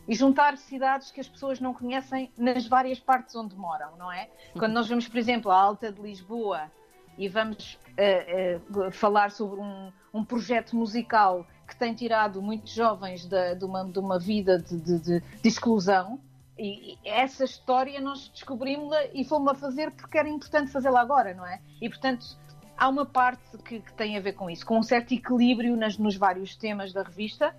e 0.06 0.14
juntar 0.14 0.56
cidades 0.58 1.10
que 1.10 1.20
as 1.20 1.28
pessoas 1.28 1.60
não 1.60 1.72
conhecem 1.72 2.30
nas 2.36 2.66
várias 2.66 2.98
partes 2.98 3.34
onde 3.34 3.56
moram, 3.56 3.96
não 3.96 4.12
é? 4.12 4.28
Quando 4.58 4.72
nós 4.72 4.88
vamos, 4.88 5.08
por 5.08 5.18
exemplo, 5.18 5.50
à 5.50 5.58
Alta 5.58 5.90
de 5.90 6.00
Lisboa 6.00 6.70
e 7.16 7.28
vamos 7.28 7.78
uh, 7.98 8.86
uh, 8.86 8.90
falar 8.90 9.30
sobre 9.30 9.60
um, 9.60 9.92
um, 10.12 10.24
projeto 10.24 10.76
musical 10.76 11.46
que 11.66 11.76
tem 11.76 11.94
tirado 11.94 12.40
muitos 12.42 12.72
jovens 12.72 13.24
de, 13.26 13.54
de, 13.54 13.64
uma, 13.64 13.84
de 13.84 13.98
uma, 13.98 14.18
vida 14.18 14.58
de, 14.58 14.98
de, 14.98 15.22
exclusão, 15.42 16.20
e, 16.58 16.98
essa 17.04 17.44
história 17.44 18.00
nós 18.00 18.28
descobrimos-la 18.28 19.06
e 19.12 19.24
fomos 19.24 19.52
a 19.52 19.54
fazer 19.54 19.90
porque 19.90 20.18
era 20.18 20.28
importante 20.28 20.70
fazê-la 20.70 21.00
agora, 21.00 21.34
não 21.34 21.46
é? 21.46 21.60
E 21.80 21.88
portanto 21.88 22.36
há 22.76 22.88
uma 22.88 23.06
parte 23.06 23.56
que, 23.58 23.80
que, 23.80 23.92
tem 23.94 24.16
a 24.16 24.20
ver 24.20 24.32
com 24.32 24.48
isso, 24.50 24.64
com 24.64 24.78
um 24.78 24.82
certo 24.82 25.12
equilíbrio 25.12 25.76
nas, 25.76 25.98
nos 25.98 26.16
vários 26.16 26.56
temas 26.56 26.92
da 26.92 27.02
revista, 27.02 27.54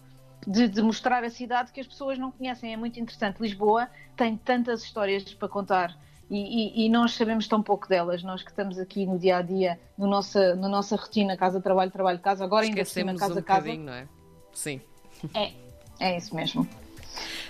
de, 0.46 0.68
de, 0.68 0.82
mostrar 0.82 1.24
a 1.24 1.30
cidade 1.30 1.72
que 1.72 1.80
as 1.80 1.88
pessoas 1.88 2.18
não 2.18 2.32
conhecem. 2.32 2.72
É 2.72 2.78
muito 2.78 3.00
interessante. 3.00 3.42
Lisboa 3.42 3.90
tem 4.16 4.38
tantas 4.38 4.84
histórias 4.84 5.34
para 5.34 5.48
contar. 5.48 5.98
E, 6.30 6.84
e, 6.84 6.86
e, 6.86 6.90
nós 6.90 7.14
sabemos 7.14 7.48
tão 7.48 7.62
pouco 7.62 7.88
delas, 7.88 8.24
nós 8.24 8.42
que 8.42 8.50
estamos 8.50 8.80
aqui 8.80 9.06
no 9.06 9.20
dia 9.20 9.38
a 9.38 9.42
dia, 9.44 9.80
no 9.96 10.08
nossa, 10.08 10.56
na 10.56 10.68
nossa 10.68 10.96
rotina, 10.96 11.38
casa, 11.38 11.62
trabalho, 11.62 11.92
trabalho, 11.92 12.20
casa, 12.20 12.44
agora 12.44 12.66
ainda 12.66 12.84
cima, 12.84 13.16
casa, 13.16 13.40
um 13.40 13.44
casa. 13.44 13.76
Não 13.76 13.94
é? 13.94 14.08
Sim. 14.52 14.82
É, 15.34 15.52
é 16.00 16.18
isso 16.18 16.36
mesmo. 16.36 16.68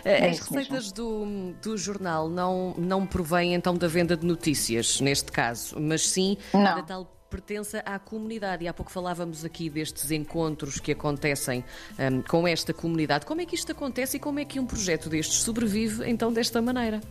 É 0.03 0.29
As 0.29 0.39
receitas 0.39 0.91
do, 0.91 1.25
do 1.62 1.77
jornal 1.77 2.29
não, 2.29 2.75
não 2.77 3.05
provêm 3.05 3.55
então 3.55 3.75
da 3.75 3.88
venda 3.88 4.15
de 4.15 4.25
notícias, 4.25 5.01
neste 5.01 5.32
caso, 5.32 5.79
mas 5.79 6.08
sim 6.08 6.38
não. 6.53 6.75
da 6.75 6.84
tal 6.84 7.15
pertença 7.29 7.79
à 7.79 7.98
comunidade. 7.98 8.63
E 8.63 8.67
há 8.67 8.74
pouco 8.74 8.91
falávamos 8.91 9.44
aqui 9.44 9.70
destes 9.70 10.12
encontros 10.12 10.79
que 10.79 10.91
acontecem 10.91 11.63
um, 12.00 12.22
com 12.22 12.48
esta 12.48 12.74
comunidade. 12.74 13.25
Como 13.25 13.41
é 13.41 13.46
que 13.46 13.55
isto 13.55 13.72
acontece 13.72 14.17
e 14.17 14.20
como 14.20 14.39
é 14.39 14.46
que 14.46 14.60
um 14.60 14.65
projeto 14.65 15.10
destes 15.10 15.38
sobrevive 15.38 16.10
então 16.10 16.32
desta 16.32 16.62
maneira? 16.62 17.01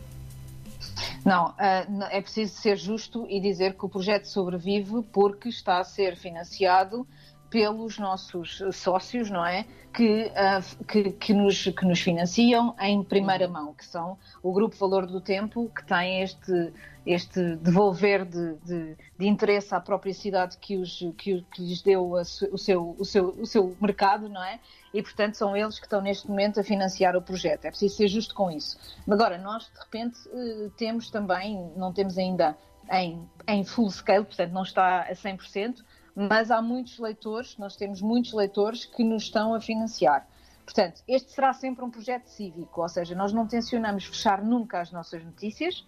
Não, 1.25 1.49
uh, 1.49 2.03
é 2.11 2.21
preciso 2.21 2.53
ser 2.53 2.77
justo 2.77 3.25
e 3.27 3.41
dizer 3.41 3.75
que 3.75 3.83
o 3.83 3.89
projeto 3.89 4.25
sobrevive 4.25 5.01
porque 5.11 5.49
está 5.49 5.79
a 5.79 5.83
ser 5.83 6.15
financiado 6.15 7.07
pelos 7.55 7.97
nossos 7.97 8.61
sócios, 8.73 9.29
não 9.29 9.45
é? 9.45 9.65
Que, 9.93 10.25
uh, 10.25 10.83
que, 10.83 11.11
que, 11.11 11.33
nos, 11.33 11.63
que 11.63 11.85
nos 11.85 12.01
financiam 12.01 12.75
em 12.81 13.01
primeira 13.01 13.47
mão, 13.47 13.73
que 13.73 13.85
são 13.85 14.17
o 14.43 14.51
Grupo 14.51 14.75
Valor 14.75 15.05
do 15.05 15.21
Tempo, 15.21 15.71
que 15.73 15.85
tem 15.85 16.21
este, 16.21 16.73
este 17.05 17.55
devolver 17.55 18.25
de, 18.25 18.55
de, 18.55 18.97
de 19.17 19.25
interesse 19.25 19.73
à 19.73 19.79
própria 19.79 20.13
cidade 20.13 20.57
que, 20.57 20.75
os, 20.75 20.99
que, 21.17 21.45
que 21.49 21.61
lhes 21.61 21.81
deu 21.81 22.17
a, 22.17 22.23
o, 22.23 22.57
seu, 22.57 22.93
o, 22.99 23.05
seu, 23.05 23.29
o 23.29 23.45
seu 23.45 23.73
mercado, 23.79 24.27
não 24.27 24.43
é? 24.43 24.59
E, 24.93 25.01
portanto, 25.01 25.35
são 25.35 25.55
eles 25.55 25.79
que 25.79 25.85
estão 25.85 26.01
neste 26.01 26.27
momento 26.27 26.59
a 26.59 26.63
financiar 26.63 27.15
o 27.15 27.21
projeto. 27.21 27.63
É 27.63 27.69
preciso 27.69 27.95
ser 27.95 28.09
justo 28.09 28.35
com 28.35 28.51
isso. 28.51 28.77
Agora, 29.09 29.37
nós, 29.37 29.71
de 29.71 29.79
repente, 29.79 30.19
eh, 30.33 30.69
temos 30.75 31.09
também, 31.09 31.71
não 31.77 31.93
temos 31.93 32.17
ainda 32.17 32.57
em, 32.91 33.25
em 33.47 33.63
full 33.63 33.89
scale, 33.89 34.25
portanto, 34.25 34.51
não 34.51 34.63
está 34.63 35.03
a 35.03 35.13
100%, 35.13 35.83
mas 36.15 36.49
há 36.49 36.61
muitos 36.61 36.97
leitores, 36.97 37.57
nós 37.57 37.75
temos 37.75 38.01
muitos 38.01 38.31
leitores 38.31 38.85
que 38.85 39.03
nos 39.03 39.23
estão 39.23 39.53
a 39.53 39.59
financiar. 39.59 40.27
Portanto, 40.63 41.03
este 41.07 41.31
será 41.31 41.53
sempre 41.53 41.83
um 41.83 41.91
projeto 41.91 42.25
cívico, 42.27 42.81
ou 42.81 42.89
seja, 42.89 43.13
nós 43.13 43.31
não 43.31 43.45
tencionamos 43.45 44.05
fechar 44.05 44.43
nunca 44.43 44.79
as 44.79 44.91
nossas 44.91 45.23
notícias, 45.23 45.85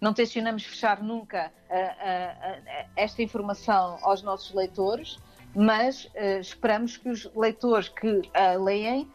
não 0.00 0.12
tencionamos 0.12 0.64
fechar 0.64 1.02
nunca 1.02 1.50
uh, 1.70 1.74
uh, 1.74 2.86
uh, 2.86 2.90
esta 2.94 3.22
informação 3.22 3.98
aos 4.02 4.22
nossos 4.22 4.54
leitores, 4.54 5.18
mas 5.54 6.06
esperamos 6.40 6.98
que 6.98 7.08
os 7.08 7.24
leitores 7.34 7.88
que 7.88 8.22
a 8.34 8.52
leem 8.52 9.10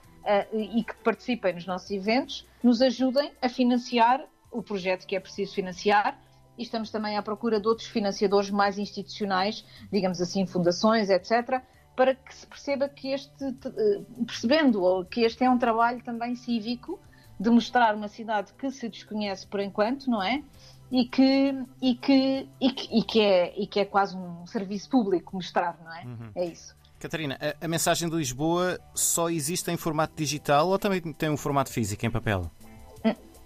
e 0.51 0.84
que 0.84 0.96
participem 0.96 1.53
nos 1.53 1.67
nossos 1.67 1.91
eventos 1.91 2.46
nos 2.63 2.82
ajudem 2.82 3.32
a 3.39 3.48
financiar 3.48 4.25
o 4.51 4.62
projeto 4.62 5.05
que 5.05 5.15
é 5.15 5.20
preciso 5.20 5.53
financiar 5.53 6.20
e 6.57 6.63
estamos 6.63 6.89
também 6.89 7.17
à 7.17 7.22
procura 7.22 7.60
de 7.60 7.67
outros 7.67 7.88
financiadores 7.88 8.50
mais 8.50 8.77
institucionais, 8.77 9.65
digamos 9.91 10.22
assim, 10.22 10.45
fundações, 10.45 11.10
etc., 11.10 11.62
para 11.95 12.15
que 12.15 12.33
se 12.33 12.48
perceba 12.48 12.89
que 12.89 13.10
este, 13.10 13.43
eh, 13.45 14.01
percebendo 14.25 15.05
que 15.05 15.22
este 15.22 15.43
é 15.43 15.50
um 15.50 15.57
trabalho 15.57 16.03
também 16.03 16.36
cívico, 16.36 17.00
de 17.39 17.50
mostrar 17.50 17.95
uma 17.95 18.07
cidade 18.07 18.53
que 18.53 18.69
se 18.72 18.88
desconhece 18.88 19.45
por 19.45 19.60
enquanto, 19.60 20.10
não 20.10 20.22
é? 20.22 20.43
E 20.91 21.05
que, 21.05 21.53
e 21.81 21.95
que, 21.95 22.48
e 22.62 22.72
que, 22.72 22.98
e 22.98 23.03
que, 23.03 23.22
é, 23.22 23.53
e 23.60 23.67
que 23.67 23.79
é 23.79 23.86
quase 23.86 24.15
um 24.15 24.45
serviço 24.45 24.89
público 24.89 25.36
mostrar, 25.36 25.77
não 25.83 25.93
é? 25.93 26.03
Uhum. 26.05 26.31
É 26.36 26.45
isso. 26.45 26.75
Catarina, 27.00 27.38
a, 27.41 27.65
a 27.65 27.67
mensagem 27.67 28.10
de 28.10 28.15
Lisboa 28.15 28.79
só 28.93 29.29
existe 29.29 29.69
em 29.72 29.77
formato 29.77 30.13
digital 30.15 30.69
ou 30.69 30.79
também 30.79 31.01
tem 31.01 31.29
um 31.29 31.38
formato 31.38 31.69
físico 31.69 32.05
em 32.05 32.12
papel? 32.12 32.50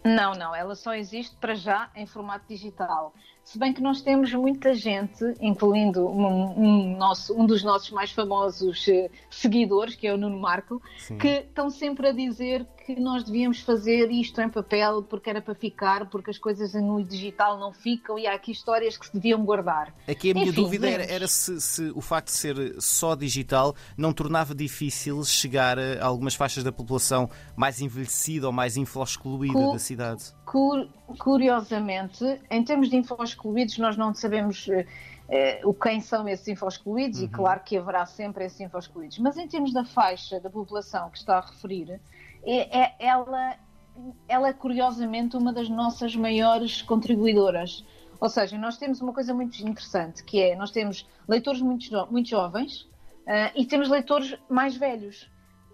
Não, 0.07 0.33
não, 0.33 0.55
ela 0.55 0.73
só 0.73 0.93
existe 0.93 1.35
para 1.35 1.53
já 1.53 1.91
em 1.93 2.05
formato 2.05 2.47
digital. 2.47 3.13
Se 3.47 3.57
bem 3.57 3.71
que 3.71 3.81
nós 3.81 4.01
temos 4.01 4.33
muita 4.33 4.73
gente, 4.73 5.23
incluindo 5.39 6.05
um, 6.05 6.59
um, 6.59 6.97
nosso, 6.97 7.33
um 7.33 7.45
dos 7.45 7.63
nossos 7.63 7.91
mais 7.91 8.11
famosos 8.11 8.85
uh, 8.87 9.09
seguidores, 9.29 9.95
que 9.95 10.05
é 10.05 10.13
o 10.13 10.17
Nuno 10.17 10.37
Marco, 10.37 10.81
Sim. 10.97 11.17
que 11.17 11.29
estão 11.29 11.69
sempre 11.69 12.09
a 12.09 12.11
dizer 12.11 12.67
que 12.85 12.99
nós 12.99 13.23
devíamos 13.23 13.61
fazer 13.61 14.11
isto 14.11 14.41
em 14.41 14.49
papel 14.49 15.01
porque 15.01 15.29
era 15.29 15.41
para 15.41 15.55
ficar, 15.55 16.09
porque 16.09 16.29
as 16.29 16.37
coisas 16.37 16.73
no 16.73 17.01
digital 17.01 17.57
não 17.57 17.71
ficam 17.71 18.19
e 18.19 18.27
há 18.27 18.33
aqui 18.33 18.51
histórias 18.51 18.97
que 18.97 19.05
se 19.05 19.13
deviam 19.13 19.43
guardar. 19.45 19.93
Aqui 20.05 20.31
a 20.31 20.33
minha 20.33 20.47
Enfim, 20.47 20.61
dúvida 20.61 20.89
era, 20.89 21.03
era 21.05 21.27
se, 21.27 21.61
se, 21.61 21.91
o 21.95 22.01
facto 22.01 22.27
de 22.27 22.33
ser 22.33 22.75
só 22.81 23.15
digital 23.15 23.73
não 23.97 24.11
tornava 24.11 24.53
difícil 24.53 25.23
chegar 25.23 25.79
a 25.79 26.05
algumas 26.05 26.35
faixas 26.35 26.65
da 26.65 26.71
população 26.71 27.29
mais 27.55 27.79
envelhecida 27.79 28.45
ou 28.47 28.51
mais 28.51 28.75
info-excluída 28.75 29.53
Cu 29.53 29.71
da 29.71 29.79
cidade. 29.79 30.33
Cur 30.45 30.87
curiosamente, 31.17 32.23
em 32.49 32.63
termos 32.63 32.89
de 32.89 32.97
info 32.97 33.15
excluídos, 33.37 33.77
nós 33.77 33.95
não 33.95 34.13
sabemos 34.13 34.67
uh, 34.67 35.69
o 35.69 35.73
quem 35.73 36.01
são 36.01 36.27
esses 36.27 36.47
info-excluídos, 36.47 37.19
uhum. 37.19 37.25
e 37.25 37.29
claro 37.29 37.61
que 37.63 37.77
haverá 37.77 38.05
sempre 38.05 38.45
esses 38.45 38.59
info-excluídos. 38.59 39.19
Mas 39.19 39.37
em 39.37 39.47
termos 39.47 39.71
da 39.71 39.85
faixa 39.85 40.39
da 40.39 40.49
população 40.49 41.09
que 41.09 41.17
está 41.17 41.37
a 41.37 41.41
referir, 41.41 41.99
é, 42.43 42.79
é, 42.79 42.95
ela, 42.99 43.55
ela 44.27 44.47
é 44.49 44.53
curiosamente 44.53 45.37
uma 45.37 45.53
das 45.53 45.69
nossas 45.69 46.15
maiores 46.15 46.81
contribuidoras. 46.81 47.85
Ou 48.19 48.29
seja, 48.29 48.57
nós 48.57 48.77
temos 48.77 48.99
uma 48.99 49.13
coisa 49.13 49.33
muito 49.33 49.59
interessante, 49.59 50.23
que 50.23 50.41
é, 50.41 50.55
nós 50.55 50.71
temos 50.71 51.07
leitores 51.27 51.61
muito, 51.61 52.07
muito 52.09 52.29
jovens 52.29 52.81
uh, 52.81 53.51
e 53.55 53.65
temos 53.65 53.89
leitores 53.89 54.35
mais 54.49 54.75
velhos. 54.75 55.29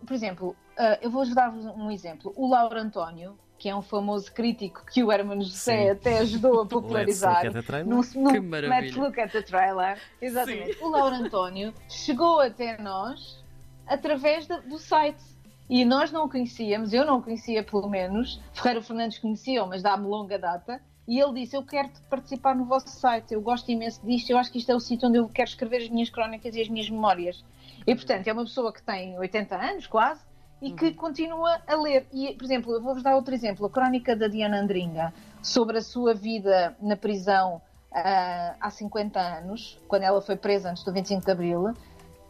Por 0.05 0.13
exemplo, 0.13 0.49
uh, 0.49 0.97
eu 1.01 1.09
vou-vos 1.09 1.33
dar 1.33 1.53
um 1.53 1.89
exemplo. 1.89 2.33
O 2.35 2.49
Lauro 2.49 2.77
António, 2.77 3.37
que 3.63 3.69
é 3.69 3.73
um 3.73 3.81
famoso 3.81 4.29
crítico 4.33 4.85
que 4.85 5.01
o 5.01 5.09
Herman 5.09 5.41
José 5.41 5.91
até 5.91 6.17
ajudou 6.17 6.63
a 6.63 6.65
popularizar. 6.67 7.45
no, 7.85 8.01
no 8.13 8.29
Let's 8.67 8.93
Look 8.97 9.17
at 9.17 9.31
the 9.31 9.41
Trailer. 9.41 9.97
Exatamente. 10.21 10.73
Sim. 10.73 10.83
O 10.83 10.89
Lauro 10.89 11.15
António 11.15 11.73
chegou 11.87 12.41
até 12.41 12.77
nós 12.81 13.41
através 13.87 14.45
do 14.47 14.77
site. 14.77 15.23
E 15.69 15.85
nós 15.85 16.11
não 16.11 16.27
conhecíamos, 16.27 16.91
eu 16.91 17.05
não 17.05 17.21
conhecia 17.21 17.63
pelo 17.63 17.87
menos, 17.89 18.37
Ferreira 18.51 18.81
Fernandes 18.81 19.17
conhecia, 19.17 19.65
mas 19.65 19.81
dá-me 19.81 20.05
longa 20.07 20.37
data, 20.37 20.81
e 21.07 21.17
ele 21.17 21.39
disse: 21.39 21.55
Eu 21.55 21.63
quero 21.63 21.89
participar 22.09 22.53
no 22.53 22.65
vosso 22.65 22.89
site, 22.89 23.33
eu 23.33 23.41
gosto 23.41 23.71
imenso 23.71 24.05
disto, 24.05 24.29
eu 24.29 24.37
acho 24.37 24.51
que 24.51 24.57
isto 24.57 24.73
é 24.73 24.75
o 24.75 24.79
sítio 24.81 25.07
onde 25.07 25.19
eu 25.19 25.29
quero 25.29 25.47
escrever 25.47 25.77
as 25.77 25.89
minhas 25.89 26.09
crónicas 26.09 26.53
e 26.53 26.61
as 26.61 26.67
minhas 26.67 26.89
memórias. 26.89 27.45
E 27.87 27.95
portanto, 27.95 28.27
é 28.27 28.33
uma 28.33 28.43
pessoa 28.43 28.73
que 28.73 28.83
tem 28.83 29.17
80 29.17 29.55
anos, 29.55 29.87
quase, 29.87 30.21
e 30.63 30.71
que 30.71 30.85
uhum. 30.85 30.93
continua 30.93 31.61
a 31.67 31.75
ler. 31.75 32.07
E, 32.13 32.33
por 32.35 32.45
exemplo, 32.45 32.73
eu 32.73 32.81
vou-vos 32.81 33.03
dar 33.03 33.15
outro 33.15 33.33
exemplo: 33.33 33.65
a 33.65 33.69
crónica 33.69 34.15
da 34.15 34.29
Diana 34.29 34.61
Andringa 34.61 35.13
sobre 35.41 35.77
a 35.77 35.81
sua 35.81 36.13
vida 36.13 36.75
na 36.81 36.95
prisão 36.95 37.61
uh, 37.91 38.55
há 38.59 38.69
50 38.71 39.19
anos, 39.19 39.77
quando 39.89 40.03
ela 40.03 40.21
foi 40.21 40.37
presa 40.37 40.71
antes 40.71 40.83
do 40.85 40.93
25 40.93 41.25
de 41.25 41.31
Abril. 41.31 41.73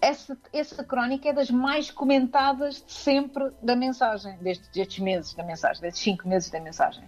Essa, 0.02 0.38
essa 0.52 0.84
crónica 0.84 1.30
é 1.30 1.34
das 1.34 1.50
mais 1.50 1.90
comentadas 1.92 2.84
de 2.86 2.92
sempre 2.92 3.52
da 3.62 3.76
mensagem, 3.76 4.36
destes, 4.38 4.68
destes 4.70 5.00
meses 5.00 5.34
da 5.34 5.44
mensagem, 5.44 5.82
destes 5.82 6.02
cinco 6.02 6.28
meses 6.28 6.50
da 6.50 6.60
mensagem. 6.60 7.08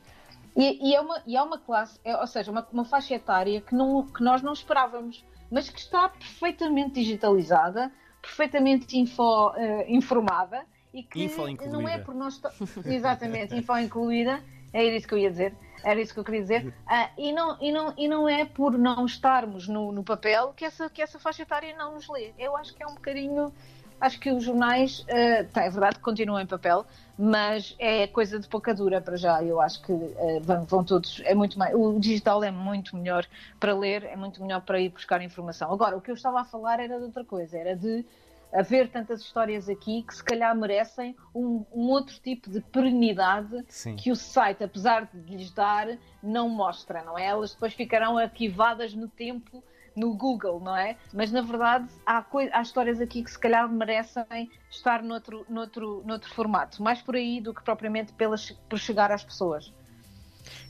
E, 0.56 0.92
e, 0.92 0.96
é, 0.96 1.02
uma, 1.02 1.22
e 1.26 1.36
é 1.36 1.42
uma 1.42 1.58
classe, 1.58 2.00
é, 2.06 2.16
ou 2.16 2.28
seja, 2.28 2.50
uma, 2.50 2.66
uma 2.72 2.86
faixa 2.86 3.16
etária 3.16 3.60
que, 3.60 3.76
não, 3.76 4.04
que 4.04 4.24
nós 4.24 4.42
não 4.42 4.54
esperávamos, 4.54 5.26
mas 5.52 5.70
que 5.70 5.80
está 5.80 6.08
perfeitamente 6.08 6.94
digitalizada, 6.94 7.92
perfeitamente 8.22 8.98
info, 8.98 9.50
uh, 9.50 9.84
informada 9.90 10.66
e 10.96 11.04
que 11.04 11.26
info 11.26 11.46
não 11.70 11.88
é 11.88 11.98
por 11.98 12.16
nós. 12.16 12.42
Exatamente, 12.86 13.54
info 13.54 13.78
incluída, 13.78 14.42
é 14.72 14.84
isso 14.84 15.08
que 15.08 15.14
eu 15.14 15.18
ia 15.18 15.30
dizer. 15.30 15.54
Era 15.84 16.02
isso 16.02 16.14
que 16.14 16.20
eu 16.20 16.24
queria 16.24 16.42
dizer. 16.42 16.66
Uh, 16.68 17.10
e, 17.18 17.32
não, 17.32 17.58
e, 17.62 17.72
não, 17.72 17.94
e 17.98 18.08
não 18.08 18.30
é 18.30 18.46
por 18.46 18.78
não 18.78 19.06
estarmos 19.06 19.68
no, 19.68 19.92
no 19.92 20.04
papel 20.04 20.54
que 20.56 20.66
essa, 20.66 20.90
que 20.90 21.02
essa 21.02 21.20
faixa 21.20 21.44
etária 21.44 21.76
não 21.78 21.94
nos 21.94 22.08
lê. 22.10 22.32
Eu 22.40 22.56
acho 22.56 22.74
que 22.74 22.82
é 22.82 22.88
um 22.88 22.96
bocadinho 22.96 23.54
acho 24.00 24.20
que 24.20 24.30
os 24.32 24.44
jornais, 24.44 25.00
uh, 25.02 25.48
tá, 25.54 25.64
é 25.64 25.70
verdade 25.70 25.96
que 25.96 26.02
continuam 26.02 26.40
em 26.42 26.46
papel, 26.46 26.86
mas 27.18 27.76
é 27.80 28.08
coisa 28.08 28.40
de 28.40 28.48
pouca 28.48 28.74
dura 28.74 29.00
para 29.00 29.16
já. 29.16 29.44
Eu 29.44 29.62
acho 29.62 29.82
que 29.82 29.92
uh, 29.92 30.42
vão, 30.42 30.66
vão, 30.66 30.84
todos, 30.84 31.22
é 31.26 31.34
muito 31.34 31.58
mais, 31.58 31.74
o 31.74 32.00
digital 32.00 32.44
é 32.44 32.52
muito 32.52 32.96
melhor 32.96 33.26
para 33.60 33.74
ler, 33.74 34.04
é 34.04 34.16
muito 34.16 34.42
melhor 34.42 34.62
para 34.62 34.80
ir 34.80 34.90
buscar 34.90 35.22
informação. 35.22 35.72
Agora, 35.72 35.96
o 35.96 36.02
que 36.02 36.12
eu 36.12 36.16
estava 36.16 36.42
a 36.42 36.46
falar 36.46 36.80
era 36.80 36.98
de 36.98 37.04
outra 37.04 37.24
coisa, 37.24 37.58
era 37.58 37.76
de 37.76 38.06
haver 38.54 38.90
tantas 38.90 39.22
histórias 39.22 39.68
aqui 39.68 40.04
que 40.04 40.16
se 40.16 40.24
calhar 40.24 40.56
merecem 40.56 41.16
um, 41.34 41.66
um 41.74 41.90
outro 41.90 42.20
tipo 42.20 42.50
de 42.50 42.62
perenidade 42.62 43.64
Sim. 43.68 43.96
que 43.96 44.12
o 44.12 44.16
site, 44.16 44.64
apesar 44.64 45.10
de 45.14 45.36
lhes 45.36 45.52
dar, 45.52 45.98
não 46.22 46.50
mostra, 46.50 47.04
não 47.04 47.18
é? 47.18 47.26
Elas 47.26 47.54
depois 47.54 47.74
ficarão 47.74 48.18
arquivadas 48.18 48.94
no 48.94 49.08
tempo 49.08 49.64
no 49.96 50.14
Google, 50.14 50.60
não 50.60 50.76
é? 50.76 50.98
Mas 51.14 51.32
na 51.32 51.42
verdade 51.42 51.88
há, 52.06 52.24
há 52.52 52.62
histórias 52.62 53.00
aqui 53.00 53.24
que 53.24 53.32
se 53.32 53.40
calhar 53.40 53.68
merecem 53.72 54.52
estar 54.70 55.02
noutro, 55.02 55.46
noutro, 55.50 56.04
noutro 56.06 56.34
formato, 56.34 56.84
mais 56.84 57.02
por 57.02 57.16
aí 57.16 57.40
do 57.40 57.54
que 57.54 57.64
propriamente 57.64 58.12
pelas, 58.14 58.52
por 58.70 58.78
chegar 58.78 59.12
às 59.12 59.24
pessoas. 59.24 59.74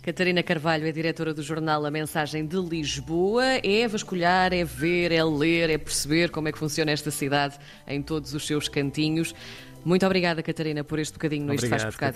Catarina 0.06 0.44
Carvalho 0.44 0.86
é 0.86 0.92
diretora 0.92 1.34
do 1.34 1.42
jornal 1.42 1.84
A 1.84 1.90
Mensagem 1.90 2.46
de 2.46 2.58
Lisboa. 2.58 3.44
É 3.64 3.88
vasculhar, 3.88 4.54
é 4.54 4.64
ver, 4.64 5.12
é 5.12 5.24
ler, 5.24 5.72
é 5.72 5.80
perceber 5.80 6.30
como 6.30 6.48
é 6.48 6.52
que 6.52 6.60
funciona 6.60 6.92
esta 6.92 7.10
cidade 7.10 7.58
em 7.88 8.04
todos 8.04 8.36
os 8.36 8.46
seus 8.46 8.70
cantinhos. 8.70 9.34
Muito 9.84 10.06
obrigada, 10.06 10.44
Catarina, 10.44 10.84
por 10.84 11.00
este 11.00 11.14
bocadinho 11.14 11.48
no 11.48 11.56
Isto 11.56 11.68
Faz 11.70 11.86
Por 11.86 11.96
Cá 11.96 12.14